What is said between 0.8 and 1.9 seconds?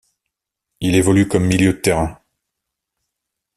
évolue comme milieu de